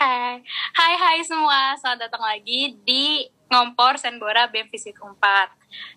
Oke. 0.00 0.48
Hai 0.80 0.94
hai 0.96 1.20
semua, 1.28 1.76
selamat 1.76 2.08
datang 2.08 2.24
lagi 2.24 2.72
di 2.88 3.28
Ngompor 3.52 4.00
Senbora 4.00 4.48
BEM 4.48 4.72
Fisik 4.72 4.96
4. 4.96 5.12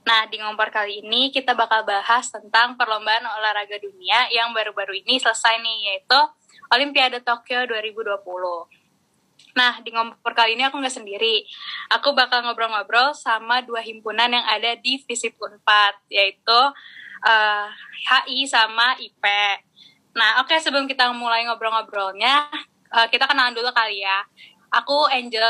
Nah, 0.04 0.28
di 0.28 0.44
Ngompor 0.44 0.76
kali 0.76 1.00
ini 1.00 1.32
kita 1.32 1.56
bakal 1.56 1.88
bahas 1.88 2.28
tentang 2.28 2.76
perlombaan 2.76 3.24
olahraga 3.24 3.80
dunia 3.80 4.28
yang 4.28 4.52
baru-baru 4.52 5.00
ini 5.00 5.24
selesai 5.24 5.56
nih, 5.56 5.78
yaitu 5.88 6.20
Olimpiade 6.76 7.24
Tokyo 7.24 7.64
2020. 7.64 9.56
Nah, 9.56 9.80
di 9.80 9.96
Ngompor 9.96 10.36
kali 10.36 10.60
ini 10.60 10.68
aku 10.68 10.84
nggak 10.84 11.00
sendiri. 11.00 11.48
Aku 11.96 12.12
bakal 12.12 12.44
ngobrol-ngobrol 12.44 13.16
sama 13.16 13.64
dua 13.64 13.80
himpunan 13.88 14.28
yang 14.28 14.44
ada 14.44 14.76
di 14.76 15.00
Fisip 15.00 15.40
4, 15.40 15.64
yaitu 16.12 16.60
uh, 17.24 17.68
HI 18.12 18.52
sama 18.52 19.00
IP. 19.00 19.24
Nah, 20.12 20.44
oke 20.44 20.60
sebelum 20.60 20.92
kita 20.92 21.08
mulai 21.16 21.48
ngobrol-ngobrolnya, 21.48 22.52
uh, 22.94 23.08
kita 23.10 23.26
kenalan 23.26 23.58
dulu 23.58 23.74
kali 23.74 24.06
ya. 24.06 24.22
Aku 24.74 25.10
Angel 25.10 25.42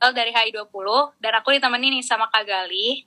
dari 0.00 0.32
HI20 0.32 0.88
dan 1.20 1.32
aku 1.36 1.52
ditemani 1.52 2.00
nih 2.00 2.04
sama 2.04 2.32
Kak 2.32 2.48
Gali. 2.48 3.04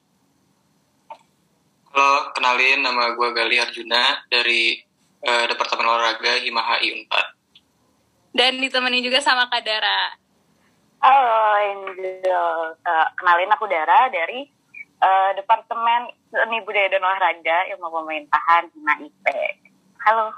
Halo, 1.94 2.34
kenalin 2.34 2.86
nama 2.86 3.14
gue 3.14 3.30
Gali 3.34 3.58
Arjuna 3.58 4.26
dari 4.30 4.82
uh, 5.26 5.46
Departemen 5.50 5.90
Olahraga 5.90 6.42
Hima 6.42 6.62
HI 6.62 7.06
4. 7.06 8.34
Dan 8.34 8.58
ditemani 8.62 9.02
juga 9.02 9.22
sama 9.22 9.50
Kak 9.50 9.62
Dara. 9.62 10.18
Halo 11.04 11.30
Angel, 11.60 12.78
uh, 12.82 13.08
kenalin 13.18 13.52
aku 13.54 13.66
Dara 13.70 14.10
dari 14.10 14.46
uh, 15.02 15.32
Departemen 15.38 16.10
Seni 16.34 16.66
Budaya 16.66 16.90
dan 16.90 17.06
Olahraga 17.06 17.70
Ilmu 17.74 17.90
Pemerintahan 17.90 18.74
Hima 18.74 18.94
IP. 19.06 19.26
Halo. 20.02 20.34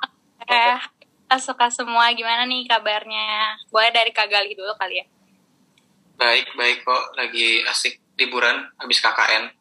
Eh, 0.45 0.77
suka 1.41 1.67
semua. 1.73 2.13
Gimana 2.13 2.45
nih 2.45 2.69
kabarnya? 2.69 3.57
Boleh 3.73 3.91
dari 3.91 4.11
Kak 4.13 4.29
Gali 4.29 4.53
dulu 4.53 4.73
kali 4.77 5.01
ya. 5.01 5.05
Baik, 6.15 6.47
baik 6.55 6.85
kok. 6.85 7.03
Lagi 7.19 7.65
asik 7.67 7.99
liburan 8.15 8.69
habis 8.79 9.03
KKN. 9.03 9.51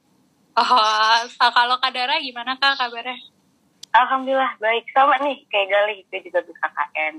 Oh, 0.54 1.18
kalau 1.50 1.76
Kak 1.82 1.90
Dara 1.90 2.20
gimana 2.22 2.54
Kak 2.54 2.78
kabarnya? 2.78 3.18
Alhamdulillah 3.94 4.54
baik. 4.62 4.86
Sama 4.94 5.18
nih 5.22 5.42
kayak 5.50 5.68
Gali, 5.70 5.94
itu 6.06 6.30
juga 6.30 6.42
habis 6.42 6.56
KKN. 6.62 7.14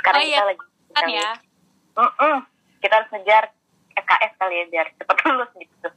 Sekarang 0.00 0.22
oh, 0.22 0.28
iya. 0.28 0.36
kita 0.36 0.46
lagi 0.48 0.64
kan 0.90 1.06
ya. 1.06 1.30
Mm 1.96 2.10
-mm. 2.16 2.36
Kita 2.80 2.94
harus 2.96 3.10
ngejar 3.12 3.44
SKS 3.92 4.32
kali 4.40 4.54
ya 4.56 4.64
biar 4.72 4.86
cepat 4.96 5.16
lulus 5.28 5.50
gitu. 5.60 5.88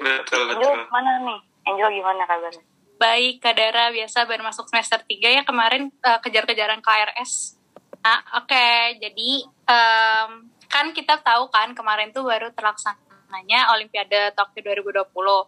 Betul, 0.00 0.42
Angel 0.50 0.58
betul. 0.58 0.78
gimana 0.88 1.10
nih? 1.22 1.40
Angel 1.70 1.88
gimana 1.94 2.22
kabarnya? 2.26 2.64
Baik, 3.00 3.40
Kak 3.40 3.56
Dara 3.56 3.88
biasa 3.88 4.28
baru 4.28 4.44
masuk 4.44 4.68
semester 4.68 5.00
3 5.00 5.40
ya 5.40 5.42
kemarin 5.48 5.88
uh, 6.04 6.20
kejar-kejaran 6.20 6.84
KRS. 6.84 7.56
Nah, 8.04 8.20
oke. 8.36 8.44
Okay. 8.44 9.00
Jadi, 9.00 9.40
um, 9.64 10.52
kan 10.68 10.92
kita 10.92 11.16
tahu 11.24 11.48
kan 11.48 11.72
kemarin 11.72 12.12
tuh 12.12 12.28
baru 12.28 12.52
terlaksananya 12.52 13.72
Olimpiade 13.72 14.36
Tokyo 14.36 14.76
2020. 14.84 15.16
Uh, 15.16 15.44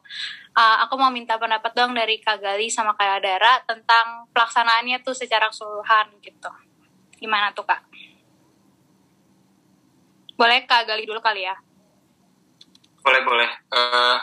aku 0.81 0.97
mau 0.97 1.13
minta 1.13 1.37
pendapat 1.37 1.77
dong 1.77 1.93
dari 1.93 2.25
Kak 2.25 2.41
Gali 2.41 2.73
sama 2.73 2.97
Kak 2.97 3.21
Dara 3.21 3.61
tentang 3.69 4.33
pelaksanaannya 4.33 5.05
tuh 5.05 5.13
secara 5.13 5.53
keseluruhan 5.53 6.09
gitu. 6.25 6.49
Gimana 7.21 7.53
tuh, 7.53 7.69
Kak? 7.69 7.85
Boleh 10.41 10.65
Kak 10.65 10.89
Gali 10.89 11.05
dulu 11.05 11.21
kali 11.21 11.45
ya? 11.45 11.57
Boleh, 13.05 13.21
boleh. 13.21 13.51
Uh, 13.69 14.17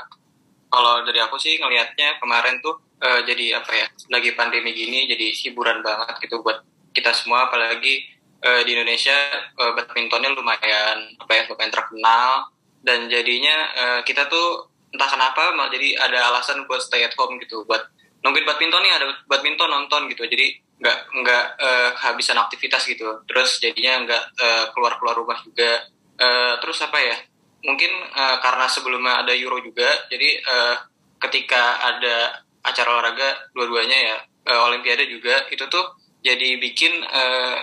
kalau 0.74 1.06
dari 1.06 1.22
aku 1.22 1.38
sih 1.38 1.62
ngelihatnya 1.62 2.18
kemarin 2.18 2.58
tuh 2.66 2.89
uh, 3.02 3.22
jadi 3.24 3.60
apa 3.60 3.72
ya 3.76 3.88
lagi 4.12 4.36
pandemi 4.36 4.76
gini 4.76 5.08
jadi 5.08 5.32
hiburan 5.32 5.84
banget 5.84 6.20
gitu 6.24 6.44
buat 6.44 6.64
kita 6.94 7.14
semua 7.16 7.48
apalagi 7.48 8.20
uh, 8.44 8.62
di 8.64 8.72
Indonesia 8.76 9.16
uh, 9.60 9.72
badmintonnya 9.76 10.32
lumayan 10.34 11.16
apa 11.20 11.32
ya 11.32 11.44
lumayan 11.50 11.74
terkenal. 11.74 12.32
Dan 12.80 13.12
jadinya 13.12 13.58
uh, 13.76 14.00
kita 14.08 14.32
tuh 14.32 14.72
entah 14.96 15.10
kenapa 15.12 15.52
malah 15.54 15.70
jadi 15.70 16.00
ada 16.00 16.32
alasan 16.32 16.64
buat 16.66 16.80
stay 16.80 17.06
at 17.06 17.14
home 17.20 17.38
gitu 17.44 17.68
buat 17.68 17.92
nungguin 18.24 18.48
badminton 18.48 18.82
nih 18.82 18.94
ada 18.96 19.06
badminton 19.28 19.70
nonton 19.70 20.08
gitu. 20.12 20.24
Jadi 20.24 20.64
nggak 20.80 20.98
nggak 21.12 21.46
uh, 21.60 21.90
kehabisan 22.00 22.40
aktivitas 22.40 22.88
gitu. 22.88 23.24
Terus 23.28 23.60
jadinya 23.60 24.08
nggak 24.08 24.24
uh, 24.40 24.66
keluar 24.72 24.96
keluar 24.98 25.16
rumah 25.20 25.40
juga. 25.44 25.92
Uh, 26.20 26.60
terus 26.60 26.80
apa 26.84 27.00
ya 27.00 27.16
mungkin 27.64 27.92
uh, 28.12 28.38
karena 28.44 28.68
sebelumnya 28.68 29.24
ada 29.24 29.32
Euro 29.36 29.60
juga 29.64 29.88
jadi 30.12 30.40
uh, 30.44 30.76
ketika 31.20 31.80
ada 31.80 32.44
acara 32.64 32.90
olahraga 33.00 33.52
dua-duanya 33.56 33.98
ya. 33.98 34.18
Uh, 34.50 34.68
Olimpiade 34.72 35.06
juga. 35.06 35.46
Itu 35.54 35.70
tuh 35.70 36.00
jadi 36.26 36.58
bikin 36.60 37.06
uh, 37.06 37.58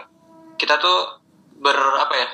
kita 0.56 0.78
tuh 0.78 1.20
ber 1.56 1.76
apa 1.76 2.14
ya 2.14 2.28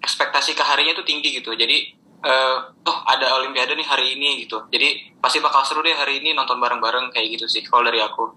ekspektasi 0.00 0.56
ke 0.56 0.62
harinya 0.64 0.96
tuh 0.96 1.04
tinggi 1.04 1.36
gitu. 1.40 1.52
Jadi 1.52 1.96
uh, 2.24 2.56
oh 2.72 2.98
ada 3.08 3.36
Olimpiade 3.40 3.76
nih 3.76 3.88
hari 3.88 4.16
ini 4.16 4.44
gitu. 4.46 4.64
Jadi 4.72 5.16
pasti 5.20 5.40
bakal 5.40 5.64
seru 5.68 5.84
deh 5.84 5.96
hari 5.96 6.20
ini 6.24 6.32
nonton 6.32 6.60
bareng-bareng 6.60 7.12
kayak 7.12 7.40
gitu 7.40 7.46
sih 7.48 7.64
kalau 7.64 7.84
dari 7.84 8.00
aku. 8.00 8.32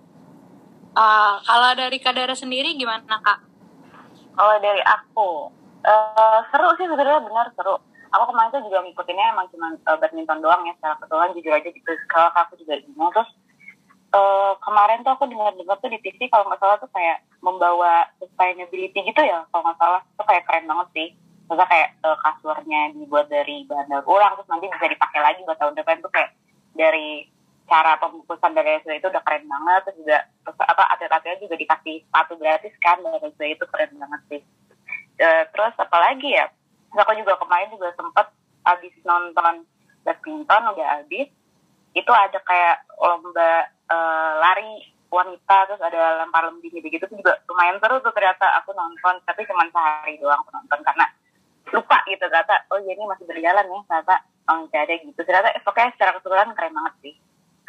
Uh, 0.93 1.41
kalau 1.41 1.73
dari 1.73 1.97
Kadara 1.97 2.37
sendiri 2.37 2.77
gimana 2.77 3.17
kak? 3.23 3.39
Kalau 4.33 4.55
dari 4.61 4.81
aku 4.81 5.49
uh, 5.85 6.39
seru 6.49 6.69
sih 6.77 6.87
sebenarnya 6.89 7.21
benar 7.23 7.49
seru. 7.57 7.77
Aku 8.13 8.29
kemarin 8.29 8.53
tuh 8.53 8.61
juga 8.69 8.85
ngikutinnya 8.85 9.25
emang 9.33 9.49
cuma 9.49 9.73
uh, 9.73 9.97
badminton 9.97 10.37
doang 10.45 10.61
ya 10.69 10.73
secara 10.77 10.93
kebetulan 11.01 11.29
jujur 11.33 11.53
aja 11.53 11.69
gitu. 11.73 11.91
Kalau 12.13 12.29
aku 12.29 12.53
juga 12.61 12.77
bingung 12.85 13.09
terus 13.09 13.29
uh, 14.13 14.53
kemarin 14.61 15.01
tuh 15.01 15.13
aku 15.17 15.25
dengar-dengar 15.27 15.77
tuh 15.81 15.89
di 15.89 15.99
TV 15.99 16.29
kalau 16.29 16.47
nggak 16.47 16.61
salah 16.61 16.77
tuh 16.77 16.89
kayak 16.93 17.25
membawa 17.41 18.07
sustainability 18.21 18.95
gitu 18.95 19.21
ya 19.25 19.43
kalau 19.49 19.65
nggak 19.67 19.79
salah. 19.81 20.01
Tuh 20.15 20.25
kayak 20.29 20.45
keren 20.47 20.69
banget 20.69 20.87
sih. 20.93 21.09
Terus 21.43 21.67
kayak 21.67 21.89
uh, 22.05 22.17
kasurnya 22.23 22.81
dibuat 22.95 23.27
dari 23.27 23.67
bahan 23.67 23.91
daur 23.91 24.05
ulang 24.07 24.39
terus 24.39 24.47
nanti 24.47 24.71
bisa 24.71 24.85
dipakai 24.87 25.19
lagi 25.19 25.41
buat 25.43 25.59
tahun 25.59 25.75
depan 25.75 25.99
tuh 25.99 26.13
kayak 26.13 26.31
dari 26.73 27.27
cara 27.67 27.95
pembungkusan 27.99 28.51
dari 28.55 28.79
SW 28.83 28.99
itu 28.99 29.07
udah 29.07 29.23
keren 29.23 29.47
banget 29.47 29.81
terus 29.87 29.97
juga 30.03 30.19
terus 30.43 30.57
apa 30.59 30.83
atlet-atletnya 30.95 31.43
juga 31.47 31.55
dikasih 31.55 31.95
sepatu 32.03 32.33
gratis 32.35 32.73
kan 32.83 32.99
dari 32.99 33.17
SW 33.33 33.43
itu 33.53 33.65
keren 33.69 33.91
banget 33.99 34.21
sih. 34.31 34.41
Uh, 35.19 35.43
terus 35.51 35.73
apa 35.77 35.97
lagi 35.99 36.29
ya? 36.31 36.47
Terus 36.93 37.01
aku 37.03 37.13
juga 37.19 37.33
kemarin 37.41 37.69
juga 37.75 37.89
sempet 37.97 38.27
abis 38.63 38.95
nonton 39.03 39.67
badminton 40.07 40.63
udah 40.73 40.87
habis. 41.01 41.27
Itu 41.93 42.09
ada 42.09 42.39
kayak 42.41 42.89
lomba 42.97 43.69
uh, 43.93 44.31
lari 44.41 44.89
wanita 45.13 45.69
terus 45.69 45.81
ada 45.85 46.25
lempar 46.25 46.49
lembing 46.49 46.73
gitu 46.73 46.89
gitu 46.89 47.05
juga 47.13 47.37
lumayan 47.45 47.77
seru 47.77 48.01
tuh 48.01 48.09
ternyata 48.17 48.49
aku 48.57 48.73
nonton. 48.73 49.21
Tapi 49.21 49.45
cuma 49.45 49.69
sehari 49.69 50.17
doang 50.17 50.41
aku 50.41 50.49
nonton 50.49 50.81
karena 50.81 51.05
lupa 51.69 51.97
gitu 52.09 52.25
ternyata 52.25 52.65
oh 52.73 52.81
ya 52.81 52.91
ini 52.97 53.05
masih 53.05 53.25
berjalan 53.29 53.65
nih 53.69 53.81
ternyata 53.85 54.15
olimpiade 54.49 54.93
gitu. 55.05 55.21
Ternyata 55.21 55.49
pokoknya 55.61 55.89
secara 55.93 56.11
keseluruhan 56.17 56.51
keren 56.57 56.73
banget 56.73 56.93
sih. 57.05 57.13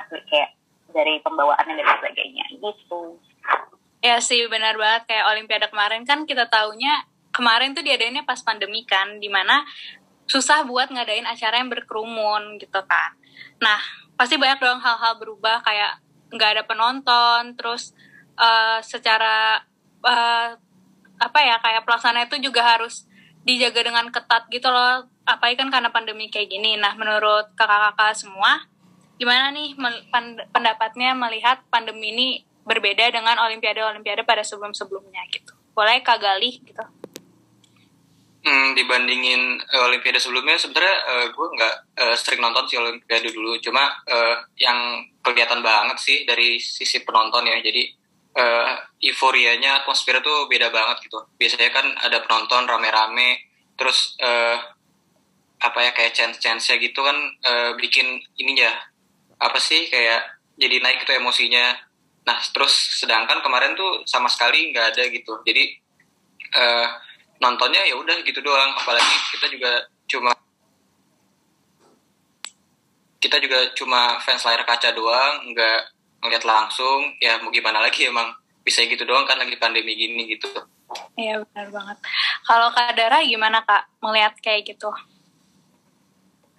Asli 0.00 0.20
kayak 0.32 0.50
dari 0.96 1.14
pembawaannya 1.20 1.74
dan 1.76 1.86
sebagainya 2.00 2.44
gitu. 2.56 3.00
Ya 4.00 4.16
sih 4.24 4.48
benar 4.48 4.80
banget. 4.80 5.12
Kayak 5.12 5.24
olimpiade 5.36 5.66
kemarin 5.68 6.02
kan 6.08 6.24
kita 6.24 6.48
taunya 6.48 7.04
kemarin 7.34 7.76
tuh 7.76 7.84
diadainnya 7.84 8.24
pas 8.24 8.41
pandemi 8.41 8.86
kan 8.88 9.20
di 9.20 9.28
mana 9.28 9.66
susah 10.24 10.64
buat 10.64 10.88
ngadain 10.88 11.28
acara 11.28 11.60
yang 11.60 11.68
berkerumun 11.68 12.56
gitu 12.56 12.80
kan. 12.88 13.10
Nah 13.60 13.80
pasti 14.14 14.38
banyak 14.38 14.62
dong 14.62 14.80
hal-hal 14.80 15.18
berubah 15.20 15.60
kayak 15.60 16.03
nggak 16.34 16.50
ada 16.59 16.62
penonton 16.67 17.55
terus 17.55 17.95
uh, 18.34 18.83
secara 18.83 19.62
uh, 20.03 20.49
apa 21.15 21.39
ya 21.41 21.56
kayak 21.62 21.87
pelaksana 21.87 22.27
itu 22.27 22.43
juga 22.43 22.67
harus 22.67 23.06
dijaga 23.47 23.87
dengan 23.87 24.11
ketat 24.11 24.50
gitu 24.50 24.67
loh. 24.69 25.06
Apa 25.25 25.55
kan 25.56 25.71
karena 25.71 25.89
pandemi 25.89 26.28
kayak 26.28 26.50
gini. 26.50 26.77
Nah 26.77 26.93
menurut 26.99 27.55
kakak-kakak 27.56 28.19
semua 28.19 28.67
gimana 29.15 29.55
nih 29.55 29.78
pendapatnya 30.50 31.15
melihat 31.15 31.62
pandemi 31.71 32.11
ini 32.11 32.28
berbeda 32.66 33.15
dengan 33.15 33.39
olimpiade-olimpiade 33.47 34.27
pada 34.27 34.43
sebelum-sebelumnya 34.43 35.22
gitu? 35.31 35.54
Boleh 35.71 36.03
kak 36.03 36.19
gitu. 36.42 36.84
Hmm, 38.45 38.77
dibandingin 38.77 39.57
uh, 39.72 39.89
Olimpiade 39.89 40.21
sebelumnya 40.21 40.60
sebenarnya 40.60 40.97
uh, 41.09 41.27
gue 41.33 41.47
nggak 41.57 41.75
uh, 41.97 42.13
sering 42.13 42.45
nonton 42.45 42.69
sih 42.69 42.77
Olimpiade 42.77 43.33
dulu. 43.33 43.57
Cuma 43.57 43.89
uh, 44.04 44.37
yang 44.60 45.01
kelihatan 45.24 45.65
banget 45.65 45.97
sih 45.97 46.28
dari 46.28 46.60
sisi 46.60 47.00
penonton 47.00 47.48
ya. 47.48 47.56
Jadi 47.65 47.82
uh, 48.36 48.76
euforianya 49.00 49.82
atmosfer 49.82 50.21
tuh 50.21 50.47
beda 50.47 50.68
banget 50.68 51.09
gitu. 51.09 51.24
Biasanya 51.41 51.71
kan 51.72 51.86
ada 52.04 52.21
penonton 52.22 52.68
rame-rame 52.68 53.48
terus 53.74 54.15
uh, 54.22 54.60
apa 55.65 55.78
ya 55.80 55.91
kayak 55.97 56.12
chance-chance 56.12 56.76
gitu 56.76 57.00
kan 57.00 57.16
uh, 57.48 57.72
bikin 57.80 58.21
ini 58.36 58.60
ya 58.60 58.74
apa 59.41 59.56
sih 59.56 59.88
kayak 59.88 60.28
jadi 60.60 60.84
naik 60.84 61.09
itu 61.09 61.12
emosinya. 61.16 61.72
Nah 62.28 62.38
terus 62.53 63.00
sedangkan 63.00 63.41
kemarin 63.41 63.72
tuh 63.74 64.04
sama 64.04 64.28
sekali 64.28 64.70
nggak 64.70 64.86
ada 64.94 65.03
gitu. 65.09 65.41
Jadi 65.42 65.65
uh, 66.54 66.86
nontonnya 67.41 67.82
ya 67.88 67.97
udah 67.97 68.20
gitu 68.22 68.44
doang. 68.44 68.77
Apalagi 68.77 69.15
kita 69.34 69.47
juga 69.50 69.72
cuma 70.04 70.30
kita 73.24 73.41
juga 73.41 73.72
cuma 73.72 74.21
fans 74.21 74.44
layar 74.44 74.68
kaca 74.68 74.92
doang 74.92 75.48
nggak 75.56 75.80
ngeliat 76.21 76.44
langsung. 76.44 77.16
Ya 77.24 77.41
mau 77.41 77.48
gimana 77.48 77.80
lagi 77.80 78.04
emang? 78.04 78.36
Bisa 78.60 78.84
gitu 78.84 79.09
doang 79.09 79.24
kan 79.24 79.41
lagi 79.41 79.56
pandemi 79.56 79.97
gini 79.97 80.28
gitu. 80.36 80.53
Iya 81.16 81.41
benar 81.48 81.72
banget. 81.72 81.97
Kalau 82.44 82.68
Kak 82.76 82.92
Dara 82.92 83.24
gimana 83.24 83.65
Kak? 83.65 83.88
Melihat 84.04 84.36
kayak 84.44 84.68
gitu? 84.68 84.92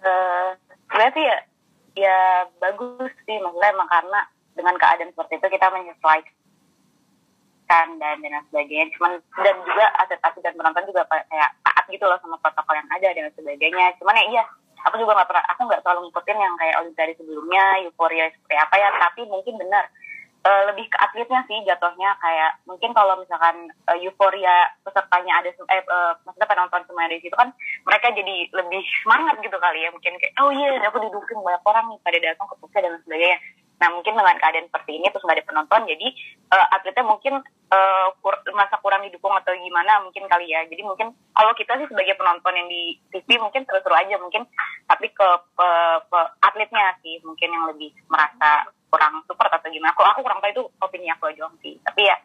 Uh, 0.02 0.58
berarti 0.90 1.22
ya 1.22 1.38
ya 1.94 2.18
bagus 2.58 3.14
sih. 3.22 3.38
Maksudnya 3.38 3.70
emang 3.70 3.86
karena 3.86 4.26
dengan 4.58 4.74
keadaan 4.74 5.14
seperti 5.14 5.38
itu 5.38 5.46
kita 5.46 5.70
menyesuaikan 5.70 6.34
dan 8.02 8.18
dan 8.22 8.42
sebagainya. 8.50 8.90
Cuman 8.98 9.22
dan 9.42 9.56
juga 9.62 9.86
atlet-atlet 10.02 10.42
dan 10.42 10.54
penonton 10.58 10.90
juga 10.90 11.06
kayak 11.10 11.50
taat 11.62 11.84
gitu 11.90 12.04
loh 12.06 12.18
sama 12.18 12.38
protokol 12.42 12.74
yang 12.74 12.90
ada 12.90 13.08
dan 13.14 13.30
sebagainya. 13.38 13.94
Cuman 14.02 14.18
ya 14.18 14.26
iya 14.34 14.44
aku 14.86 15.02
juga 15.02 15.18
nggak 15.18 15.28
pernah 15.28 15.44
aku 15.50 15.60
nggak 15.66 15.82
selalu 15.82 16.00
ngikutin 16.08 16.38
yang 16.38 16.54
kayak 16.56 16.78
olimpiade 16.80 17.12
sebelumnya 17.18 17.64
euforia 17.82 18.30
seperti 18.30 18.54
apa 18.54 18.74
ya 18.78 18.88
tapi 19.02 19.20
mungkin 19.26 19.54
benar 19.58 19.84
uh, 20.46 20.62
lebih 20.70 20.86
ke 20.86 20.96
atletnya 21.02 21.42
sih 21.50 21.58
jatuhnya 21.66 22.14
kayak 22.22 22.50
mungkin 22.70 22.94
kalau 22.94 23.18
misalkan 23.18 23.74
uh, 23.90 23.98
euforia 23.98 24.70
pesertanya 24.86 25.42
ada 25.42 25.50
eh 25.50 25.82
uh, 25.90 26.12
maksudnya 26.22 26.46
penonton 26.46 26.82
semua 26.86 27.10
di 27.10 27.18
situ 27.18 27.34
kan 27.34 27.50
mereka 27.82 28.14
jadi 28.14 28.36
lebih 28.54 28.82
semangat 29.02 29.34
gitu 29.42 29.58
kali 29.58 29.82
ya 29.82 29.90
mungkin 29.90 30.14
kayak 30.22 30.34
oh 30.38 30.54
iya 30.54 30.78
yeah, 30.78 30.86
aku 30.86 31.02
didukung 31.02 31.42
banyak 31.42 31.62
orang 31.66 31.84
nih 31.90 31.98
pada 32.06 32.18
datang 32.22 32.46
ke 32.46 32.54
pusat 32.62 32.80
dan 32.86 32.94
sebagainya 33.02 33.38
nah 33.76 33.92
mungkin 33.92 34.16
dengan 34.16 34.40
keadaan 34.40 34.66
seperti 34.72 34.96
ini 34.96 35.06
terus 35.12 35.24
nggak 35.24 35.36
ada 35.36 35.48
penonton 35.48 35.82
jadi 35.84 36.08
uh, 36.48 36.66
atletnya 36.72 37.04
mungkin 37.04 37.34
uh, 37.70 38.08
kur 38.22 38.34
masa 38.54 38.78
kurang 38.78 39.02
didukung 39.06 39.34
atau 39.34 39.52
gimana 39.58 40.02
mungkin 40.02 40.26
kali 40.30 40.50
ya. 40.50 40.62
Jadi 40.66 40.82
mungkin 40.86 41.12
kalau 41.34 41.52
kita 41.54 41.78
sih 41.78 41.88
sebagai 41.90 42.14
penonton 42.14 42.54
yang 42.54 42.68
di 42.70 42.98
TV 43.10 43.38
mungkin 43.40 43.66
seru-seru 43.66 43.94
aja 43.94 44.16
mungkin 44.20 44.46
tapi 44.86 45.10
ke, 45.10 45.28
ke, 45.56 45.68
ke 46.06 46.20
atletnya 46.42 46.94
sih 47.02 47.18
mungkin 47.26 47.48
yang 47.50 47.64
lebih 47.70 47.90
merasa 48.06 48.70
kurang 48.90 49.22
support 49.26 49.50
atau 49.50 49.68
gimana. 49.70 49.92
Aku 49.94 50.02
aku 50.06 50.20
kurang 50.22 50.40
tahu 50.42 50.52
itu 50.54 50.62
opini 50.78 51.10
aku 51.10 51.30
aja 51.30 51.50
sih. 51.62 51.74
Tapi 51.82 52.02
ya 52.06 52.16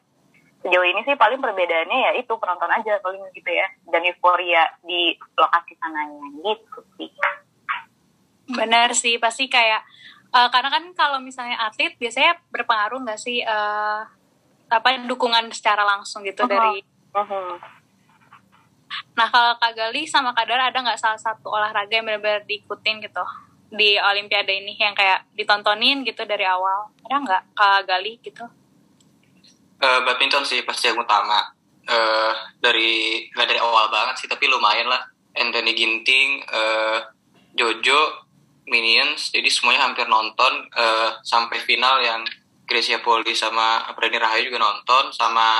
sejauh 0.61 0.85
ini 0.85 1.01
sih 1.01 1.17
paling 1.17 1.41
perbedaannya 1.41 1.97
ya 1.97 2.11
itu 2.21 2.33
penonton 2.37 2.69
aja 2.69 3.01
paling 3.01 3.21
gitu 3.33 3.49
ya 3.49 3.65
dan 3.89 4.05
euforia 4.05 4.69
di 4.85 5.17
lokasi 5.33 5.73
sananya 5.81 6.25
gitu 6.45 6.79
sih. 7.01 7.09
Benar 8.51 8.93
sih 8.93 9.17
pasti 9.17 9.49
kayak 9.49 9.81
uh, 10.31 10.49
karena 10.49 10.69
kan 10.71 10.83
kalau 10.95 11.19
misalnya 11.19 11.59
atlet 11.59 11.95
biasanya 11.99 12.39
berpengaruh 12.49 13.03
nggak 13.03 13.19
sih 13.19 13.43
uh, 13.43 14.03
apa 14.71 15.03
dukungan 15.03 15.51
secara 15.51 15.83
langsung 15.83 16.23
gitu 16.23 16.43
uh 16.43 16.47
-huh. 16.47 16.53
dari 16.55 16.75
uh 17.15 17.19
-huh. 17.19 17.51
nah 19.15 19.27
kalau 19.27 19.55
kak 19.59 19.75
Gali 19.75 20.07
sama 20.07 20.31
kak 20.31 20.47
Dara 20.47 20.71
ada 20.71 20.79
nggak 20.79 20.99
salah 20.99 21.19
satu 21.19 21.51
olahraga 21.51 21.91
yang 21.91 22.07
benar-benar 22.07 22.43
diikutin 22.47 23.03
gitu 23.03 23.23
di 23.71 23.95
Olimpiade 23.95 24.51
ini 24.51 24.75
yang 24.75 24.91
kayak 24.91 25.31
ditontonin 25.31 26.03
gitu 26.03 26.27
dari 26.27 26.43
awal 26.43 26.91
ada 27.07 27.15
nggak 27.19 27.43
kak 27.55 27.79
Gali 27.87 28.19
gitu 28.23 28.43
uh, 29.79 29.99
badminton 30.07 30.43
sih 30.47 30.63
pasti 30.63 30.91
yang 30.91 30.99
utama 30.99 31.51
uh, 31.87 32.33
dari 32.59 33.27
nggak 33.31 33.47
dari 33.47 33.59
awal 33.59 33.91
banget 33.91 34.23
sih 34.23 34.27
tapi 34.31 34.47
lumayan 34.47 34.87
lah 34.87 35.03
Anthony 35.35 35.71
Ginting 35.71 36.43
uh, 36.51 36.99
Jojo 37.55 38.30
Minions 38.71 39.29
jadi 39.35 39.51
semuanya 39.51 39.91
hampir 39.91 40.07
nonton 40.07 40.71
uh, 40.71 41.19
sampai 41.27 41.59
final 41.67 41.99
yang 41.99 42.23
Gracia 42.63 43.03
Poli 43.03 43.35
sama 43.35 43.83
Brani 43.91 44.15
Rahayu 44.15 44.47
juga 44.47 44.63
nonton 44.63 45.11
sama 45.11 45.59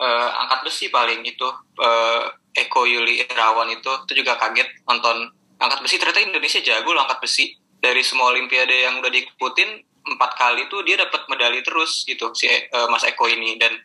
uh, 0.00 0.28
angkat 0.40 0.64
besi 0.64 0.88
paling 0.88 1.20
itu 1.28 1.44
uh, 1.84 2.24
Eko 2.56 2.88
Yuli 2.88 3.28
Irawan 3.28 3.68
itu 3.68 3.92
itu 4.08 4.24
juga 4.24 4.40
kaget 4.40 4.66
nonton 4.88 5.28
angkat 5.60 5.84
besi. 5.84 6.00
Ternyata 6.00 6.24
Indonesia 6.24 6.60
jago 6.64 6.96
loh 6.96 7.04
angkat 7.04 7.20
besi. 7.20 7.52
Dari 7.78 8.02
semua 8.02 8.34
olimpiade 8.34 8.74
yang 8.74 8.98
udah 8.98 9.06
diikutin 9.06 9.86
empat 10.08 10.34
kali 10.34 10.66
tuh 10.66 10.82
dia 10.82 10.98
dapat 10.98 11.30
medali 11.30 11.62
terus 11.62 12.02
gitu 12.02 12.34
si 12.34 12.50
uh, 12.50 12.88
Mas 12.90 13.04
Eko 13.06 13.30
ini. 13.30 13.54
Dan 13.54 13.76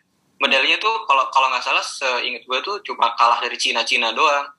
medalinya 0.42 0.80
tuh 0.82 1.06
kalau 1.06 1.30
kalau 1.30 1.52
nggak 1.52 1.62
salah 1.62 1.84
seingat 1.84 2.42
gue 2.42 2.58
tuh 2.64 2.82
cuma 2.82 3.14
kalah 3.14 3.38
dari 3.38 3.54
Cina 3.54 3.86
Cina 3.86 4.10
doang 4.10 4.50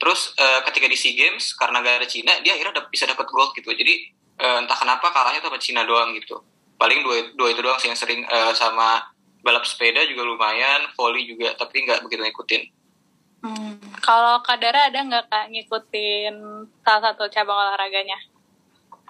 terus 0.00 0.34
uh, 0.38 0.60
ketika 0.70 0.86
di 0.88 0.96
Sea 0.98 1.14
Games 1.14 1.56
karena 1.56 1.80
gak 1.82 2.04
ada 2.04 2.08
Cina 2.08 2.32
dia 2.40 2.56
akhirnya 2.56 2.82
dap 2.82 2.88
bisa 2.90 3.08
dapat 3.08 3.26
gold 3.28 3.52
gitu 3.56 3.70
jadi 3.72 3.94
uh, 4.42 4.58
entah 4.64 4.78
kenapa 4.78 5.10
kalahnya 5.10 5.40
tuh 5.42 5.50
sama 5.52 5.60
Cina 5.62 5.82
doang 5.86 6.14
gitu 6.16 6.42
paling 6.76 7.04
dua 7.06 7.30
dua 7.38 7.48
itu 7.54 7.60
doang 7.62 7.78
sih 7.78 7.90
yang 7.90 7.98
sering 7.98 8.26
uh, 8.26 8.50
sama 8.56 9.12
balap 9.42 9.66
sepeda 9.66 10.02
juga 10.06 10.22
lumayan 10.26 10.90
volley 10.94 11.26
juga 11.26 11.54
tapi 11.58 11.86
nggak 11.86 12.02
begitu 12.06 12.22
ngikutin 12.22 12.62
Hmm. 13.42 13.74
Kalau 13.98 14.38
Kadara 14.46 14.86
ada 14.86 15.02
nggak 15.02 15.26
kak 15.26 15.50
ngikutin 15.50 16.34
salah 16.86 17.10
satu 17.10 17.26
cabang 17.26 17.58
olahraganya? 17.58 18.14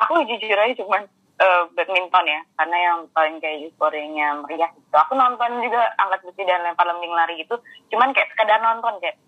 Aku 0.00 0.24
jujur 0.24 0.56
aja 0.56 0.72
cuma 0.80 1.04
uh, 1.36 1.62
badminton 1.76 2.24
ya, 2.24 2.40
karena 2.56 2.76
yang 2.80 2.98
paling 3.12 3.36
kayak 3.44 3.68
euforianya 3.68 4.40
meriah 4.40 4.72
gitu. 4.72 4.96
Aku 4.96 5.12
nonton 5.20 5.60
juga 5.60 5.84
angkat 6.00 6.24
besi 6.24 6.48
dan 6.48 6.64
lempar 6.64 6.88
lembing 6.88 7.12
lari 7.12 7.44
gitu, 7.44 7.60
cuman 7.92 8.16
kayak 8.16 8.32
sekedar 8.32 8.56
nonton 8.64 8.96
kayak, 9.04 9.20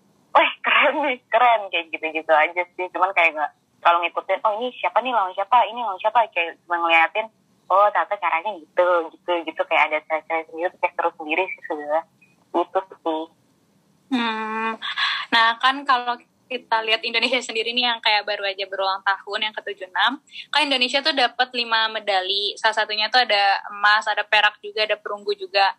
keren 0.85 1.01
nih, 1.05 1.17
keren 1.33 1.61
kayak 1.73 1.85
gitu-gitu 1.89 2.33
aja 2.33 2.61
sih. 2.77 2.85
Cuman 2.93 3.09
kayak 3.17 3.33
nggak 3.33 3.51
kalau 3.81 4.01
ngikutin, 4.01 4.41
oh 4.41 4.53
ini 4.61 4.73
siapa 4.81 4.97
nih 5.01 5.13
lawan 5.13 5.33
siapa, 5.33 5.57
ini 5.69 5.79
lawan 5.81 6.01
siapa, 6.01 6.25
kayak 6.33 6.57
cuma 6.65 6.81
ngeliatin, 6.81 7.29
oh 7.69 7.85
ternyata 7.93 8.17
caranya 8.17 8.51
gitu, 8.57 8.85
gitu, 9.13 9.31
gitu 9.45 9.61
kayak 9.69 9.83
ada 9.93 9.97
cara-cara 10.09 10.41
sendiri, 10.49 10.73
kayak 10.81 10.93
terus 10.97 11.13
sendiri 11.17 11.43
sih 11.45 11.61
sebenarnya. 11.69 12.03
Gitu 12.49 12.79
sih. 12.81 13.23
Hmm, 14.05 14.71
nah 15.33 15.57
kan 15.57 15.81
kalau 15.85 16.17
kita 16.45 16.77
lihat 16.85 17.01
Indonesia 17.01 17.41
sendiri 17.41 17.73
nih 17.73 17.89
yang 17.89 17.99
kayak 18.01 18.21
baru 18.21 18.45
aja 18.45 18.69
berulang 18.69 19.01
tahun 19.01 19.49
yang 19.49 19.53
ke-76, 19.57 19.97
kan 20.53 20.61
Indonesia 20.61 21.01
tuh 21.01 21.13
dapat 21.13 21.49
5 21.53 21.89
medali. 21.89 22.53
Salah 22.57 22.85
satunya 22.85 23.09
tuh 23.09 23.25
ada 23.25 23.65
emas, 23.73 24.05
ada 24.05 24.21
perak 24.21 24.61
juga, 24.61 24.85
ada 24.85 24.97
perunggu 24.97 25.33
juga. 25.33 25.73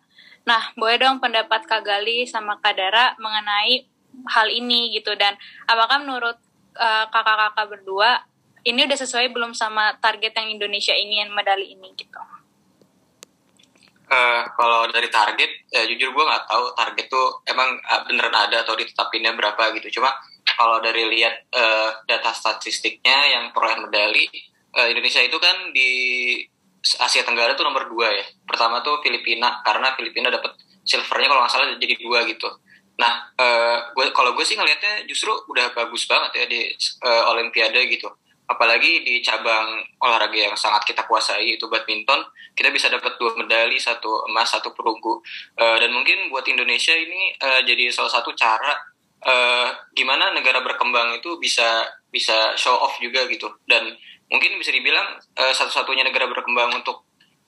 Nah, 0.46 0.74
boleh 0.78 0.98
dong 0.98 1.18
pendapat 1.18 1.66
Kak 1.66 1.82
Gali 1.82 2.26
sama 2.26 2.58
Kak 2.62 2.78
Dara 2.78 3.18
mengenai 3.18 3.95
hal 4.24 4.48
ini 4.48 4.96
gitu 4.96 5.12
dan 5.18 5.36
apakah 5.68 6.00
menurut 6.00 6.38
uh, 6.76 7.04
kakak-kakak 7.12 7.66
berdua 7.68 8.24
ini 8.66 8.82
udah 8.82 8.98
sesuai 8.98 9.30
belum 9.30 9.54
sama 9.54 9.94
target 10.02 10.34
yang 10.34 10.58
Indonesia 10.58 10.90
ingin 10.90 11.30
medali 11.30 11.78
ini 11.78 11.94
gitu? 11.94 12.18
Uh, 14.06 14.46
kalau 14.54 14.86
dari 14.94 15.10
target, 15.10 15.66
ya 15.70 15.82
jujur 15.82 16.14
gue 16.14 16.24
nggak 16.26 16.46
tahu 16.46 16.64
target 16.78 17.06
tuh 17.10 17.42
emang 17.46 17.74
uh, 17.74 18.06
beneran 18.06 18.34
ada 18.34 18.62
atau 18.62 18.78
ditetapinnya 18.78 19.34
berapa 19.34 19.74
gitu. 19.78 19.98
Cuma 19.98 20.14
kalau 20.54 20.78
dari 20.78 21.10
lihat 21.10 21.50
uh, 21.54 21.90
data 22.06 22.30
statistiknya 22.30 23.18
yang 23.34 23.44
perolehan 23.50 23.82
medali, 23.86 24.30
uh, 24.78 24.86
Indonesia 24.86 25.22
itu 25.22 25.38
kan 25.42 25.74
di 25.74 25.90
Asia 27.02 27.26
Tenggara 27.26 27.58
tuh 27.58 27.66
nomor 27.66 27.90
dua 27.90 28.14
ya. 28.14 28.26
Pertama 28.46 28.78
tuh 28.82 29.02
Filipina 29.02 29.58
karena 29.66 29.94
Filipina 29.98 30.30
dapat 30.30 30.54
silvernya 30.86 31.26
kalau 31.26 31.40
nggak 31.42 31.52
salah 31.54 31.66
jadi 31.74 31.94
dua 31.98 32.22
gitu. 32.30 32.46
Nah, 32.96 33.12
uh, 33.36 33.78
kalau 34.16 34.32
gue 34.32 34.44
sih 34.44 34.56
ngelihatnya 34.56 35.04
justru 35.04 35.28
udah 35.52 35.72
bagus 35.76 36.08
banget 36.08 36.30
ya 36.32 36.44
di 36.48 36.60
uh, 37.04 37.32
Olimpiade 37.32 37.84
gitu. 37.92 38.08
Apalagi 38.46 39.02
di 39.02 39.20
cabang 39.20 39.82
olahraga 40.00 40.38
yang 40.38 40.54
sangat 40.54 40.86
kita 40.86 41.02
kuasai 41.04 41.58
itu 41.58 41.66
badminton 41.66 42.22
kita 42.56 42.72
bisa 42.72 42.88
dapat 42.88 43.18
dua 43.20 43.36
medali 43.36 43.76
satu 43.76 44.24
emas 44.32 44.48
satu 44.48 44.72
perunggu. 44.72 45.20
Uh, 45.60 45.76
dan 45.76 45.92
mungkin 45.92 46.32
buat 46.32 46.46
Indonesia 46.48 46.96
ini 46.96 47.36
uh, 47.36 47.60
jadi 47.66 47.92
salah 47.92 48.08
satu 48.08 48.32
cara 48.32 48.72
uh, 49.28 49.68
gimana 49.92 50.32
negara 50.32 50.64
berkembang 50.64 51.20
itu 51.20 51.36
bisa 51.36 51.84
bisa 52.08 52.56
show 52.56 52.74
off 52.80 52.96
juga 53.02 53.28
gitu. 53.28 53.50
Dan 53.68 53.92
mungkin 54.32 54.56
bisa 54.56 54.72
dibilang 54.72 55.20
uh, 55.20 55.52
satu-satunya 55.52 56.06
negara 56.06 56.26
berkembang 56.30 56.72
untuk 56.80 57.05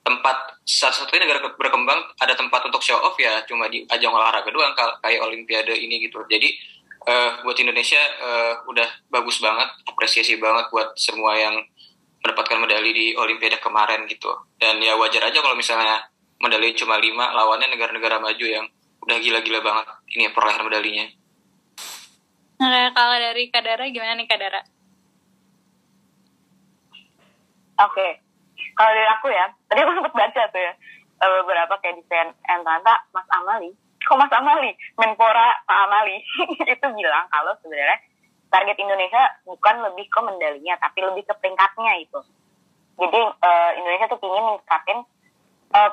tempat 0.08 0.56
satu-satunya 0.64 1.28
negara 1.28 1.44
berkembang 1.52 2.00
ada 2.16 2.32
tempat 2.32 2.64
untuk 2.64 2.80
show 2.80 2.96
off 2.96 3.20
ya 3.20 3.44
cuma 3.44 3.68
di 3.68 3.84
ajang 3.92 4.08
olahraga 4.08 4.48
doang 4.48 4.72
kayak 5.04 5.20
olimpiade 5.20 5.76
ini 5.76 6.08
gitu 6.08 6.24
jadi 6.24 6.48
uh, 7.08 7.30
buat 7.42 7.56
Indonesia 7.56 8.00
uh, 8.20 8.54
udah 8.68 8.88
bagus 9.08 9.40
banget, 9.40 9.68
apresiasi 9.88 10.36
banget 10.36 10.68
buat 10.68 10.92
semua 11.00 11.34
yang 11.40 11.56
mendapatkan 12.20 12.58
medali 12.60 12.90
di 12.92 13.06
Olimpiade 13.16 13.56
kemarin 13.62 14.04
gitu. 14.10 14.28
Dan 14.60 14.82
ya 14.84 14.98
wajar 15.00 15.24
aja 15.32 15.38
kalau 15.40 15.56
misalnya 15.56 16.04
medali 16.42 16.76
cuma 16.76 17.00
lima, 17.00 17.32
lawannya 17.32 17.72
negara-negara 17.72 18.20
maju 18.20 18.46
yang 18.46 18.66
udah 19.08 19.16
gila-gila 19.22 19.64
banget 19.64 19.86
ini 20.12 20.28
ya 20.28 20.30
perolehan 20.34 20.62
medalinya. 20.66 21.06
Nah, 22.58 22.90
kalau 22.90 23.16
dari 23.16 23.48
Kadara 23.54 23.86
gimana 23.88 24.18
nih 24.18 24.26
Kadara? 24.26 24.60
Oke, 27.78 27.94
okay. 27.94 28.10
Kalau 28.78 28.94
dari 28.94 29.08
aku 29.10 29.26
ya, 29.34 29.46
tadi 29.66 29.82
aku 29.82 29.92
sempat 29.98 30.14
baca 30.14 30.42
tuh 30.54 30.62
ya 30.62 30.72
beberapa 31.18 31.74
kayak 31.82 31.98
di 31.98 32.02
CNN 32.06 32.62
ternyata 32.62 32.94
Mas 33.10 33.26
Amali 33.34 33.74
kok 34.08 34.16
Mas 34.16 34.32
Amali, 34.32 34.72
Menpora 34.96 35.60
Pak 35.68 35.78
Amali 35.84 36.16
itu 36.74 36.86
bilang 36.96 37.28
kalau 37.28 37.52
sebenarnya 37.60 38.00
target 38.48 38.76
Indonesia 38.80 39.22
bukan 39.44 39.84
lebih 39.84 40.08
ke 40.08 40.20
medalinya, 40.24 40.74
tapi 40.80 41.04
lebih 41.04 41.28
ke 41.28 41.34
peringkatnya 41.36 41.92
itu. 42.00 42.20
Jadi 42.96 43.20
uh, 43.20 43.70
Indonesia 43.76 44.08
tuh 44.08 44.18
ingin 44.24 44.44
meningkatin 44.48 44.98
uh, 45.76 45.92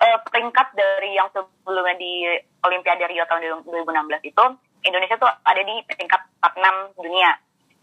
uh, 0.00 0.18
peringkat 0.24 0.68
dari 0.72 1.12
yang 1.12 1.28
sebelumnya 1.36 1.94
di 2.00 2.40
Olimpiade 2.64 3.04
Rio 3.12 3.28
tahun 3.28 3.68
2016 3.68 4.30
itu, 4.32 4.44
Indonesia 4.88 5.16
tuh 5.20 5.28
ada 5.28 5.60
di 5.60 5.84
peringkat 5.84 6.20
46 6.40 6.96
dunia. 7.04 7.30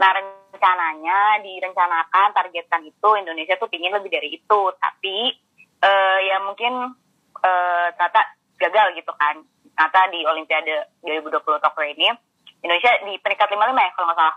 Nah 0.02 0.10
rencananya 0.52 1.40
direncanakan 1.40 2.36
targetkan 2.36 2.84
itu 2.84 3.10
Indonesia 3.16 3.56
tuh 3.56 3.72
ingin 3.72 3.96
lebih 3.96 4.12
dari 4.12 4.36
itu, 4.36 4.62
tapi 4.78 5.32
uh, 5.80 6.20
ya 6.20 6.38
mungkin 6.44 6.92
uh, 7.40 7.88
ternyata 7.96 8.22
gagal 8.60 8.88
gitu 9.00 9.12
kan. 9.16 9.40
Ternyata 9.72 10.02
di 10.14 10.20
Olimpiade 10.28 10.76
2020 11.02 11.42
Tokyo 11.42 11.86
ini 11.88 12.12
Indonesia 12.62 12.92
di 13.08 13.18
peringkat 13.18 13.50
55 13.50 13.58
ya 13.58 13.92
kalau 13.98 14.06
nggak 14.12 14.20
salah? 14.20 14.36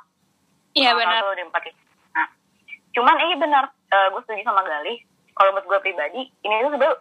Iya 0.75 0.91
benar. 0.97 1.23
nah 2.15 2.27
cuman 2.95 3.17
ini 3.27 3.35
benar 3.39 3.65
eh, 3.71 4.09
gue 4.11 4.21
setuju 4.27 4.43
sama 4.43 4.63
Galih 4.67 4.99
kalau 5.35 5.51
menurut 5.55 5.67
gue 5.67 5.81
pribadi 5.91 6.23
ini 6.43 6.63
tuh 6.63 6.73
sebenarnya 6.75 6.99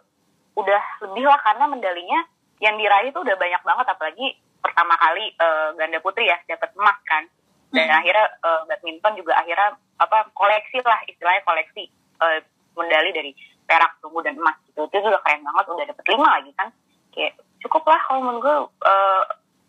udah 0.54 0.82
lebih 1.08 1.24
lah 1.26 1.40
karena 1.42 1.64
medalinya 1.66 2.20
yang 2.62 2.78
diraih 2.78 3.10
itu 3.10 3.18
udah 3.18 3.34
banyak 3.34 3.62
banget. 3.64 3.86
Apalagi 3.88 4.26
pertama 4.60 4.94
kali 5.00 5.24
eh, 5.32 5.68
ganda 5.80 5.98
putri 6.04 6.28
ya 6.28 6.36
dapat 6.44 6.70
emas 6.76 6.98
kan 7.08 7.24
dan 7.74 7.90
Hmm. 7.90 7.98
akhirnya 7.98 8.26
eh, 8.38 8.60
badminton 8.70 9.12
juga 9.18 9.32
akhirnya 9.34 9.68
apa 9.98 10.30
koleksi 10.32 10.78
lah 10.80 11.02
istilahnya 11.04 11.42
koleksi 11.42 11.90
eh, 12.22 12.38
medali 12.74 13.10
dari 13.10 13.30
perak 13.66 13.98
tunggu 13.98 14.22
dan 14.22 14.38
emas 14.38 14.54
gitu 14.66 14.86
itu 14.86 15.02
udah 15.02 15.20
keren 15.20 15.42
banget 15.42 15.64
udah 15.68 15.86
dapet 15.90 16.04
lima 16.08 16.28
lagi 16.38 16.50
kan 16.54 16.68
kayak 17.10 17.34
cukup 17.60 17.82
lah 17.86 18.00
kalau 18.06 18.20
menurut 18.22 18.42
gue 18.42 18.56
eh, 18.86 19.22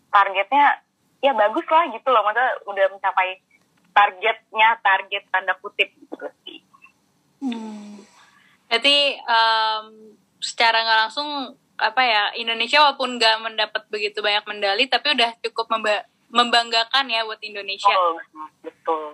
targetnya 0.09 0.65
ya 1.19 1.31
bagus 1.33 1.65
lah 1.65 1.83
gitu 1.89 2.07
loh 2.09 2.21
maksudnya 2.21 2.51
udah 2.65 2.85
mencapai 2.91 3.29
targetnya 3.91 4.69
target 4.79 5.23
tanda 5.29 5.53
kutip 5.57 5.89
gitu 5.89 6.27
sih 6.45 6.61
Hmm. 7.35 8.01
Berarti 8.65 8.97
em, 9.15 9.85
secara 10.39 10.81
nggak 10.81 10.99
langsung 11.05 11.29
apa 11.75 12.01
ya 12.01 12.23
Indonesia 12.33 12.81
walaupun 12.81 13.19
nggak 13.19 13.37
mendapat 13.43 13.83
begitu 13.91 14.23
banyak 14.23 14.47
medali 14.47 14.87
tapi 14.87 15.13
udah 15.13 15.35
cukup 15.43 15.67
memba- 15.69 16.07
membanggakan 16.35 17.07
ya 17.07 17.23
buat 17.23 17.39
Indonesia. 17.39 17.95
betul 17.95 18.19
betul 18.59 19.05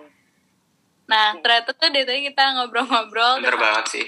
Nah 1.06 1.36
ternyata 1.44 1.70
tuh 1.76 1.90
dari 1.92 2.06
tadi 2.08 2.20
kita 2.24 2.42
ngobrol-ngobrol. 2.56 3.42
bener 3.42 3.58
banget 3.58 3.86
sih 3.90 4.06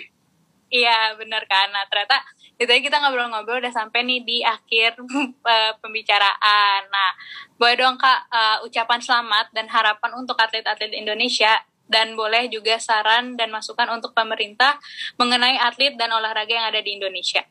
Iya 0.75 1.15
bener 1.15 1.47
kan. 1.47 1.71
Nah 1.71 1.87
ternyata 1.87 2.19
dari 2.59 2.67
tadi 2.67 2.81
kita 2.83 2.99
ngobrol-ngobrol 2.99 3.63
udah 3.63 3.71
sampai 3.71 4.03
nih 4.03 4.21
di 4.27 4.39
akhir 4.43 4.99
eh, 5.55 5.73
pembicaraan. 5.79 6.81
Nah 6.91 7.11
boleh 7.55 7.79
dong 7.79 7.95
kak 7.95 8.21
eh, 8.27 8.59
ucapan 8.67 8.99
selamat 8.99 9.55
dan 9.55 9.71
harapan 9.71 10.11
untuk 10.19 10.35
atlet-atlet 10.35 10.91
Indonesia 10.91 11.63
dan 11.87 12.19
boleh 12.19 12.51
juga 12.51 12.81
saran 12.81 13.37
dan 13.39 13.53
masukan 13.55 13.87
untuk 13.95 14.17
pemerintah 14.17 14.81
mengenai 15.21 15.61
atlet 15.63 15.95
dan 15.95 16.11
olahraga 16.11 16.51
yang 16.51 16.67
ada 16.67 16.83
di 16.83 16.99
Indonesia. 16.99 17.47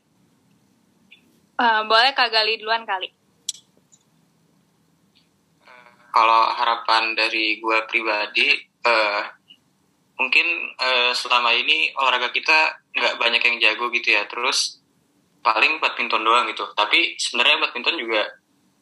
Eh, 1.56 1.82
boleh 1.88 2.12
kak 2.12 2.28
Gali 2.28 2.60
duluan 2.60 2.84
kali. 2.84 3.23
Kalau 6.14 6.54
harapan 6.54 7.18
dari 7.18 7.58
gue 7.58 7.78
pribadi 7.90 8.54
eh, 8.86 9.22
mungkin 10.22 10.48
eh, 10.78 11.12
selama 11.18 11.50
ini 11.58 11.90
olahraga 11.98 12.30
kita 12.30 12.86
nggak 12.94 13.18
banyak 13.18 13.42
yang 13.42 13.58
jago 13.58 13.90
gitu 13.90 14.14
ya. 14.14 14.30
Terus 14.30 14.78
paling 15.42 15.82
badminton 15.82 16.22
doang 16.22 16.46
gitu. 16.54 16.70
Tapi 16.78 17.18
sebenarnya 17.18 17.66
badminton 17.66 17.98
juga 17.98 18.22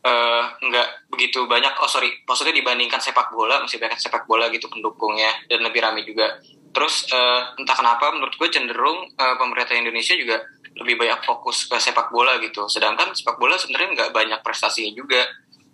eh, 0.03 0.43
nggak 0.59 1.07
begitu 1.07 1.47
banyak. 1.47 1.71
Oh 1.79 1.87
sorry. 1.87 2.11
Maksudnya 2.27 2.51
dibandingkan 2.51 2.99
sepak 2.99 3.31
bola 3.31 3.63
masih 3.63 3.79
banyak 3.79 3.97
sepak 3.97 4.27
bola 4.27 4.51
gitu 4.51 4.67
pendukungnya 4.67 5.31
dan 5.47 5.63
lebih 5.63 5.79
ramai 5.79 6.03
juga. 6.03 6.35
Terus 6.75 7.07
eh, 7.15 7.41
entah 7.63 7.79
kenapa 7.79 8.11
menurut 8.11 8.35
gue 8.35 8.51
cenderung 8.51 9.07
eh, 9.07 9.35
pemerintah 9.39 9.79
Indonesia 9.79 10.19
juga 10.19 10.43
lebih 10.71 10.99
banyak 10.99 11.23
fokus 11.23 11.63
ke 11.67 11.79
sepak 11.79 12.11
bola 12.11 12.35
gitu. 12.43 12.67
Sedangkan 12.67 13.15
sepak 13.15 13.39
bola 13.39 13.55
sebenarnya 13.55 13.89
nggak 13.95 14.11
banyak 14.11 14.39
prestasinya 14.43 14.91
juga 14.91 15.23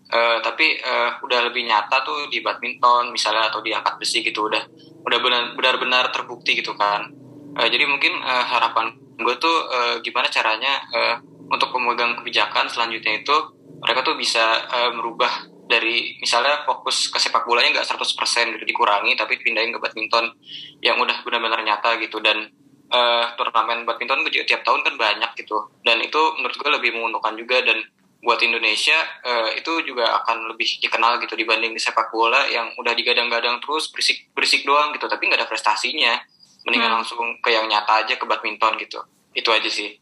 Eh, 0.07 0.39
tapi 0.39 0.79
eh, 0.79 1.11
udah 1.19 1.51
lebih 1.51 1.67
nyata 1.67 1.99
tuh 1.99 2.31
di 2.31 2.39
badminton 2.39 3.11
misalnya 3.11 3.51
atau 3.51 3.59
di 3.59 3.75
angkat 3.75 3.99
besi 3.99 4.23
gitu 4.23 4.47
udah 4.47 4.63
udah 5.03 5.19
benar 5.19 5.43
benar-benar 5.51 6.15
terbukti 6.15 6.55
gitu 6.55 6.79
kan. 6.79 7.11
Eh, 7.59 7.67
jadi 7.67 7.83
mungkin 7.83 8.15
eh, 8.23 8.45
harapan 8.47 8.95
gue 9.19 9.35
tuh 9.35 9.57
eh, 9.67 9.95
gimana 9.99 10.31
caranya 10.31 10.79
eh, 10.95 11.15
untuk 11.51 11.75
pemegang 11.75 12.15
kebijakan 12.23 12.71
selanjutnya 12.71 13.19
itu 13.19 13.35
mereka 13.83 14.07
tuh 14.07 14.15
bisa 14.15 14.63
eh, 14.71 14.91
merubah 14.95 15.43
dari 15.67 16.15
misalnya 16.23 16.63
fokus 16.63 17.11
ke 17.11 17.19
sepak 17.19 17.43
bolanya 17.43 17.83
nggak 17.83 17.87
100% 17.91 18.55
gitu 18.55 18.63
dikurangi 18.63 19.19
tapi 19.19 19.35
pindahin 19.43 19.75
ke 19.75 19.79
badminton 19.83 20.31
yang 20.79 20.95
udah 21.03 21.19
benar-benar 21.27 21.59
nyata 21.67 21.99
gitu. 21.99 22.23
Dan 22.23 22.47
eh, 22.87 23.25
turnamen 23.35 23.83
badminton 23.83 24.23
tiap 24.31 24.63
tahun 24.63 24.87
kan 24.87 24.95
banyak 24.95 25.35
gitu. 25.35 25.67
Dan 25.83 25.99
itu 25.99 26.21
menurut 26.39 26.55
gue 26.55 26.69
lebih 26.79 26.95
menguntungkan 26.95 27.35
juga 27.35 27.59
dan 27.59 27.83
buat 28.17 28.41
Indonesia 28.41 28.97
eh, 29.23 29.61
itu 29.61 29.71
juga 29.85 30.21
akan 30.23 30.49
lebih 30.53 30.81
dikenal 30.81 31.21
gitu 31.21 31.37
dibanding 31.37 31.71
di 31.71 31.81
sepak 31.81 32.09
bola 32.09 32.49
yang 32.49 32.73
udah 32.75 32.93
digadang-gadang 32.97 33.61
terus 33.61 33.93
berisik 33.93 34.33
berisik 34.33 34.65
doang 34.65 34.89
gitu 34.93 35.05
tapi 35.05 35.29
nggak 35.29 35.45
ada 35.45 35.49
prestasinya 35.49 36.17
mendingan 36.65 36.91
Hmm. 36.91 36.97
langsung 37.01 37.19
ke 37.39 37.53
yang 37.53 37.69
nyata 37.69 38.03
aja 38.03 38.17
ke 38.17 38.25
badminton 38.25 38.75
gitu 38.81 38.99
itu 39.33 39.49
aja 39.53 39.69
sih 39.69 39.95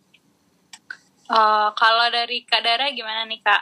Eh, 1.26 1.70
kalau 1.74 2.06
dari 2.14 2.46
kak 2.46 2.62
Dara 2.62 2.86
gimana 2.94 3.26
nih 3.26 3.42
kak? 3.42 3.62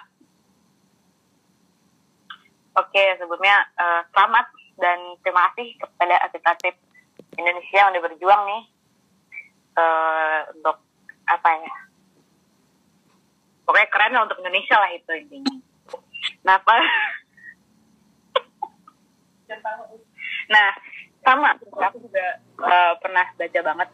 Oke, 2.75 3.03
sebelumnya 3.15 3.55
eh, 3.79 4.01
selamat 4.11 4.47
dan 4.75 4.99
terima 5.23 5.47
kasih 5.53 5.77
kepada 5.79 6.15
atlet-atlet 6.27 6.75
Indonesia 7.39 7.77
yang 7.79 7.95
udah 7.95 8.03
berjuang 8.03 8.41
nih 8.51 8.63
eh, 9.79 10.39
untuk 10.59 10.77
apa 11.23 11.49
ya? 11.55 11.73
Untuk 14.21 14.39
Indonesia 14.45 14.77
lah 14.77 14.91
itu 14.93 15.11
intinya. 15.17 15.55
Kenapa? 16.43 16.75
nah, 20.53 20.69
sama. 21.25 21.49
Aku 21.89 21.97
juga 22.03 22.25
eh, 22.61 22.93
pernah 23.01 23.25
baca 23.33 23.59
banget. 23.73 23.89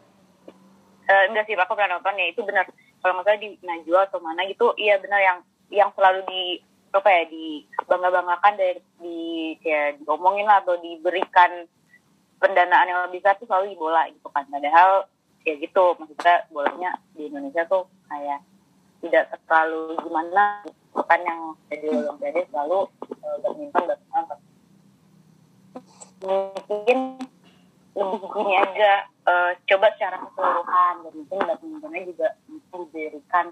Eh, 1.10 1.24
enggak 1.32 1.44
sih, 1.48 1.56
aku 1.56 1.72
pernah 1.72 1.96
nonton 1.96 2.20
ya 2.20 2.26
itu 2.28 2.44
benar. 2.44 2.68
Kalau 3.00 3.24
salah 3.24 3.40
di 3.40 3.56
Najwa 3.64 4.04
atau 4.04 4.20
mana 4.20 4.44
gitu, 4.44 4.76
iya 4.76 5.00
benar 5.00 5.20
yang 5.24 5.38
yang 5.72 5.88
selalu 5.96 6.20
di 6.28 6.60
apa 6.90 7.06
ya 7.06 7.22
di 7.30 7.62
bangga 7.86 8.10
banggakan 8.10 8.54
dari 8.58 8.82
di 8.98 9.18
ya 9.62 9.94
diomongin 9.94 10.42
lah 10.42 10.58
atau 10.58 10.74
diberikan 10.82 11.64
pendanaan 12.42 12.90
yang 12.90 13.00
lebih 13.06 13.22
besar 13.22 13.38
tuh 13.38 13.46
selalu 13.46 13.72
di 13.72 13.78
bola 13.78 14.02
gitu 14.10 14.26
kan 14.34 14.42
padahal 14.50 15.06
ya 15.46 15.54
gitu 15.54 15.84
maksudnya 16.02 16.36
bolanya 16.50 16.90
di 17.14 17.30
Indonesia 17.30 17.62
tuh 17.70 17.86
kayak 18.10 18.42
tidak 19.00 19.24
terlalu 19.48 19.96
gimana 20.04 20.44
bukan 20.92 21.20
yang 21.24 21.40
jadi 21.72 21.86
olimpiade 21.90 22.42
selalu 22.52 22.78
uh, 23.24 23.36
badminton 23.42 23.84
badminton 23.88 24.38
mungkin 26.68 26.98
lebih 27.90 28.22
gini 28.22 28.54
aja 28.54 28.92
eh, 29.26 29.50
coba 29.66 29.86
secara 29.96 30.20
keseluruhan 30.22 30.94
dan 31.02 31.12
mungkin 31.16 31.40
badmintonnya 31.48 32.02
juga 32.06 32.28
diberikan 32.70 33.46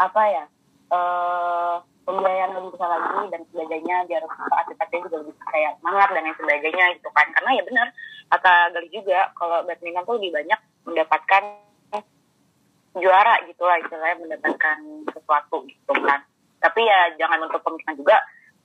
apa 0.00 0.22
ya 0.30 0.44
eh 0.92 1.76
pembiayaan 2.02 2.58
lebih 2.58 2.74
besar 2.74 2.90
lagi 2.98 3.30
dan 3.30 3.42
sebagainya 3.50 3.96
biar 4.10 4.22
atlet-atletnya 4.26 5.06
juga 5.06 5.16
lebih 5.22 5.34
kayak 5.54 5.72
semangat 5.78 6.08
dan 6.10 6.22
lain 6.26 6.36
sebagainya 6.38 6.84
gitu 6.98 7.08
kan. 7.14 7.26
Karena 7.30 7.50
ya 7.54 7.62
benar 7.62 7.88
kata 8.32 8.52
Gali 8.74 8.88
juga 8.90 9.18
kalau 9.38 9.58
badminton 9.62 10.04
tuh 10.06 10.14
lebih 10.18 10.30
banyak 10.34 10.60
mendapatkan 10.82 11.42
juara 12.96 13.40
gitu 13.48 13.62
lah 13.64 13.76
istilahnya 13.80 14.16
mendapatkan 14.20 14.78
sesuatu 15.12 15.64
gitu 15.68 15.92
kan. 16.02 16.20
Tapi 16.62 16.80
ya 16.84 17.16
jangan 17.18 17.48
untuk 17.48 17.60
kemungkinan 17.64 17.96
juga 17.98 18.16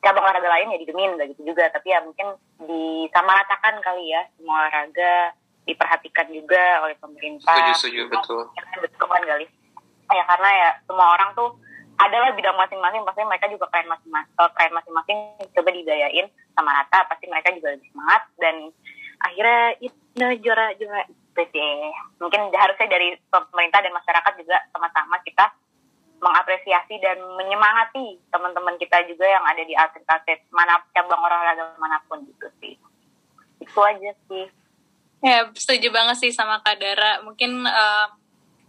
cabang 0.04 0.24
olahraga 0.24 0.50
lain 0.52 0.74
ya 0.76 0.78
didemin 0.84 1.16
nggak 1.16 1.28
gitu 1.36 1.54
juga. 1.54 1.70
Tapi 1.72 1.88
ya 1.92 2.00
mungkin 2.04 2.36
disamaratakan 2.64 3.80
kali 3.82 4.12
ya 4.12 4.22
semua 4.36 4.68
olahraga 4.68 5.34
diperhatikan 5.68 6.28
juga 6.32 6.84
oleh 6.84 6.96
pemerintah. 7.00 7.52
Setuju 7.52 7.74
setuju 7.76 8.02
betul. 8.12 8.42
Ya, 8.56 8.64
betul 8.84 9.08
kan 9.08 9.24
kali 9.24 9.46
ya 10.16 10.24
karena 10.24 10.50
ya 10.56 10.70
semua 10.88 11.08
orang 11.20 11.36
tuh 11.36 11.50
adalah 11.98 12.30
bidang 12.38 12.56
masing-masing 12.56 13.02
pasti 13.04 13.26
mereka 13.26 13.50
juga 13.50 13.66
keren 13.74 13.90
masing-masing 13.90 14.32
keren 14.38 14.74
masing-masing 14.78 15.18
coba 15.52 15.70
didayain 15.74 16.28
sama 16.54 16.72
rata 16.72 17.00
pasti 17.10 17.26
mereka 17.26 17.50
juga 17.58 17.74
lebih 17.74 17.90
semangat 17.90 18.22
dan 18.38 18.56
akhirnya 19.26 19.62
itu 19.82 20.26
juara 20.46 20.66
juara 20.78 21.02
PT 21.38 21.56
mungkin 22.18 22.50
harusnya 22.50 22.88
dari 22.90 23.14
pemerintah 23.30 23.86
dan 23.86 23.94
masyarakat 23.94 24.34
juga 24.42 24.58
sama-sama 24.74 25.22
kita 25.22 25.54
mengapresiasi 26.18 26.98
dan 26.98 27.22
menyemangati 27.38 28.18
teman-teman 28.34 28.74
kita 28.82 29.06
juga 29.06 29.30
yang 29.30 29.46
ada 29.46 29.62
di 29.62 29.78
atlet-atlet 29.78 30.42
mana 30.50 30.82
cabang 30.90 31.22
olahraga 31.22 31.78
mana 31.78 32.02
pun 32.10 32.26
gitu 32.26 32.50
sih 32.58 32.74
itu 33.62 33.80
aja 33.86 34.12
sih 34.26 34.50
Ya, 35.18 35.50
setuju 35.50 35.90
banget 35.90 36.22
sih 36.22 36.30
sama 36.30 36.62
Kak 36.62 36.78
Dara. 36.78 37.26
Mungkin 37.26 37.66
eh, 37.66 38.06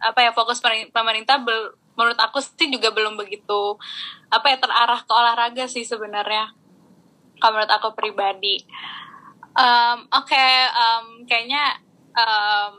apa 0.01 0.19
ya 0.25 0.33
fokus 0.33 0.65
pemer- 0.65 0.89
pemerintah 0.89 1.37
bel- 1.45 1.77
menurut 1.93 2.17
aku 2.17 2.41
sih 2.41 2.73
juga 2.73 2.95
belum 2.95 3.19
begitu 3.21 3.77
apa 4.31 4.55
ya 4.55 4.57
terarah 4.57 5.03
ke 5.03 5.13
olahraga 5.13 5.65
sih 5.69 5.85
sebenarnya. 5.85 6.55
Kalau 7.37 7.53
menurut 7.53 7.69
aku 7.69 7.93
pribadi. 7.93 8.65
Em, 9.59 9.99
Oke, 10.09 10.47
em, 10.73 11.29
kayaknya 11.29 11.83
em, 12.17 12.73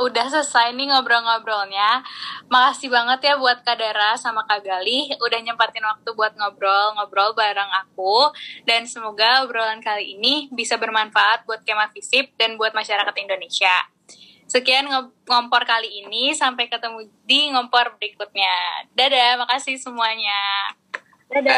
udah 0.00 0.26
selesai 0.32 0.72
nih 0.72 0.88
ngobrol-ngobrolnya. 0.88 2.00
Makasih 2.48 2.88
banget 2.88 3.20
ya 3.30 3.34
buat 3.36 3.60
Kak 3.60 3.76
Dara 3.76 4.16
sama 4.16 4.48
Kak 4.48 4.64
Galih 4.64 5.12
udah 5.20 5.38
nyempatin 5.44 5.84
waktu 5.84 6.08
buat 6.16 6.32
ngobrol-ngobrol 6.34 7.36
bareng 7.36 7.68
aku 7.86 8.32
dan 8.64 8.88
semoga 8.88 9.44
obrolan 9.44 9.84
kali 9.84 10.16
ini 10.16 10.48
bisa 10.50 10.80
bermanfaat 10.80 11.44
buat 11.44 11.60
Kema 11.62 11.92
Visip 11.92 12.32
dan 12.40 12.56
buat 12.56 12.72
masyarakat 12.72 13.14
Indonesia. 13.20 13.86
Sekian 14.50 14.90
ngompor 15.30 15.62
kali 15.62 16.02
ini, 16.02 16.34
sampai 16.34 16.66
ketemu 16.66 17.06
di 17.22 17.54
ngompor 17.54 17.94
berikutnya. 17.94 18.82
Dadah, 18.98 19.46
makasih 19.46 19.78
semuanya. 19.78 20.34